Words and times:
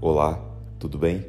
Olá, 0.00 0.40
tudo 0.78 0.96
bem? 0.96 1.26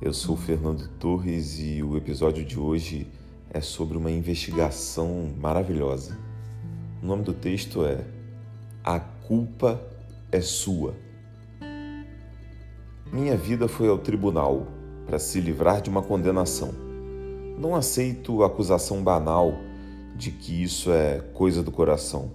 Eu 0.00 0.12
sou 0.12 0.36
Fernando 0.36 0.88
Torres 0.98 1.60
e 1.60 1.80
o 1.80 1.96
episódio 1.96 2.44
de 2.44 2.58
hoje 2.58 3.06
é 3.50 3.60
sobre 3.60 3.96
uma 3.96 4.10
investigação 4.10 5.32
maravilhosa. 5.38 6.18
O 7.00 7.06
nome 7.06 7.22
do 7.22 7.32
texto 7.32 7.86
é 7.86 8.04
A 8.82 8.98
Culpa 8.98 9.80
é 10.32 10.40
Sua. 10.40 10.96
Minha 13.12 13.36
vida 13.36 13.68
foi 13.68 13.86
ao 13.86 13.98
tribunal 13.98 14.66
para 15.06 15.20
se 15.20 15.40
livrar 15.40 15.80
de 15.80 15.88
uma 15.88 16.02
condenação. 16.02 16.74
Não 17.56 17.76
aceito 17.76 18.42
a 18.42 18.48
acusação 18.48 19.04
banal 19.04 19.54
de 20.16 20.32
que 20.32 20.64
isso 20.64 20.90
é 20.90 21.20
coisa 21.32 21.62
do 21.62 21.70
coração. 21.70 22.32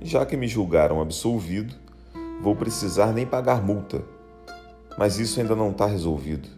Já 0.00 0.24
que 0.24 0.36
me 0.36 0.46
julgaram 0.46 1.00
absolvido, 1.00 1.74
vou 2.42 2.56
precisar 2.56 3.12
nem 3.12 3.24
pagar 3.24 3.62
multa. 3.62 4.04
Mas 4.98 5.18
isso 5.18 5.40
ainda 5.40 5.54
não 5.54 5.70
está 5.70 5.86
resolvido. 5.86 6.48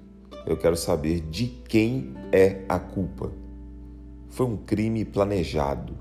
Eu 0.46 0.56
quero 0.56 0.76
saber 0.76 1.20
de 1.20 1.46
quem 1.46 2.14
é 2.32 2.64
a 2.68 2.78
culpa. 2.78 3.30
Foi 4.30 4.46
um 4.46 4.56
crime 4.56 5.04
planejado, 5.04 5.94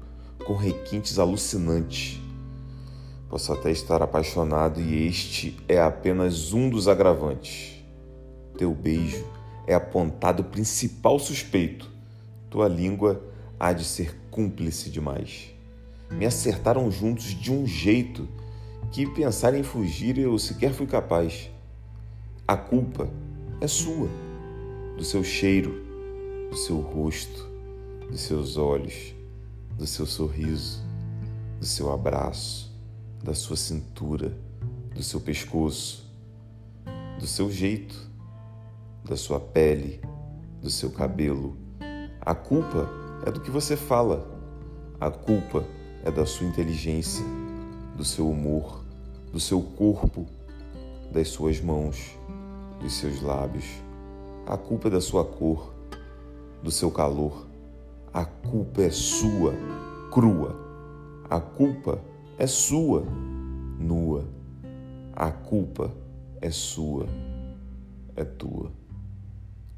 com 0.46 0.56
requintes 0.56 1.20
alucinantes. 1.20 2.20
Posso 3.30 3.52
até 3.52 3.72
estar 3.72 4.02
apaixonado 4.02 4.80
e 4.80 5.06
este 5.06 5.58
é 5.68 5.80
apenas 5.80 6.54
um 6.54 6.70
dos 6.70 6.88
agravantes. 6.88 7.84
Teu 8.58 8.74
beijo 8.74 9.26
é 9.68 9.74
apontado 9.74 10.46
principal 10.46 11.20
suspeito. 11.20 11.92
Tua 12.50 12.68
língua 12.68 13.22
há 13.60 13.74
de 13.74 13.84
ser 13.84 14.18
cúmplice 14.32 14.90
demais. 14.90 15.54
Me 16.12 16.26
acertaram 16.26 16.90
juntos 16.92 17.26
de 17.26 17.52
um 17.52 17.66
jeito 17.66 18.28
que 18.94 19.08
pensar 19.08 19.56
em 19.56 19.64
fugir 19.64 20.20
eu 20.20 20.38
sequer 20.38 20.72
fui 20.72 20.86
capaz. 20.86 21.50
A 22.48 22.56
culpa 22.56 23.10
é 23.60 23.66
sua, 23.66 24.08
do 24.96 25.04
seu 25.04 25.24
cheiro, 25.24 25.84
do 26.52 26.56
seu 26.56 26.80
rosto, 26.80 27.50
dos 28.08 28.22
seus 28.22 28.56
olhos, 28.56 29.16
do 29.76 29.88
seu 29.88 30.06
sorriso, 30.06 30.80
do 31.60 31.66
seu 31.66 31.92
abraço, 31.92 32.72
da 33.24 33.34
sua 33.34 33.58
cintura, 33.58 34.38
do 34.94 35.02
seu 35.02 35.20
pescoço, 35.20 36.08
do 37.20 37.26
seu 37.26 37.50
jeito, 37.50 38.00
da 39.04 39.18
sua 39.18 39.40
pele, 39.40 40.02
do 40.62 40.70
seu 40.70 40.92
cabelo. 40.92 41.58
A 42.22 42.36
culpa 42.36 42.88
é 43.26 43.32
do 43.32 43.42
que 43.42 43.50
você 43.50 43.76
fala. 43.76 44.32
A 45.02 45.10
culpa 45.10 45.66
é 46.06 46.12
da 46.12 46.28
sua 46.28 46.46
inteligência, 46.46 47.26
do 47.98 48.06
seu 48.06 48.30
humor, 48.30 48.83
do 49.34 49.40
seu 49.40 49.60
corpo, 49.60 50.28
das 51.12 51.30
suas 51.30 51.60
mãos, 51.60 52.16
dos 52.80 52.94
seus 52.94 53.20
lábios. 53.20 53.66
A 54.46 54.56
culpa 54.56 54.90
é 54.90 54.92
da 54.92 55.02
sua 55.02 55.26
cor, 55.26 55.74
do 56.62 56.70
seu 56.70 56.92
calor. 56.92 57.48
A 58.14 58.26
culpa 58.26 58.84
é 58.84 58.92
sua, 58.92 59.56
crua. 60.12 60.56
A 61.28 61.40
culpa 61.40 62.00
é 62.38 62.46
sua, 62.46 63.04
nua. 63.80 64.24
A 65.16 65.32
culpa 65.32 65.92
é 66.40 66.52
sua, 66.52 67.08
é 68.16 68.24
tua. 68.24 68.72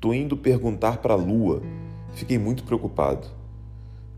Tô 0.02 0.14
indo 0.14 0.36
perguntar 0.36 0.98
para 0.98 1.14
a 1.14 1.18
lua. 1.18 1.62
Fiquei 2.12 2.38
muito 2.38 2.66
preocupado, 2.66 3.26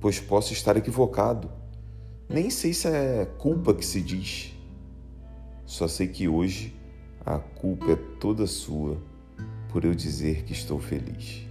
pois 0.02 0.19
posso 0.19 0.52
estar 0.52 0.75
equivocado. 0.77 1.47
Nem 2.27 2.49
sei 2.49 2.73
se 2.73 2.88
é 2.88 3.25
culpa 3.38 3.71
que 3.75 3.85
se 3.85 4.02
diz. 4.02 4.56
Só 5.78 5.88
sei 5.88 6.08
que 6.08 6.28
hoje 6.28 6.75
a 7.23 7.38
culpa 7.38 7.92
é 7.92 7.95
toda 8.20 8.47
sua 8.47 8.97
por 9.70 9.86
eu 9.86 9.94
dizer 9.94 10.44
que 10.44 10.52
estou 10.52 10.80
feliz. 10.80 11.45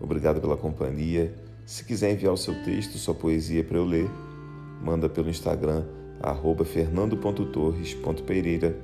Obrigado 0.00 0.40
pela 0.40 0.56
companhia. 0.56 1.34
Se 1.66 1.84
quiser 1.84 2.14
enviar 2.14 2.32
o 2.32 2.36
seu 2.38 2.54
texto, 2.64 2.96
sua 2.96 3.14
poesia 3.14 3.62
para 3.62 3.76
eu 3.76 3.84
ler, 3.84 4.08
manda 4.82 5.06
pelo 5.06 5.28
Instagram 5.28 5.84
fernando.torres.pereira 6.64 8.80